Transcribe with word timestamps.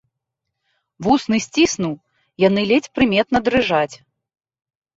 Вусны 1.07 1.37
сціснуў, 1.47 1.93
яны 2.47 2.65
ледзь 2.73 2.91
прыметна 2.99 3.45
дрыжаць. 3.51 3.95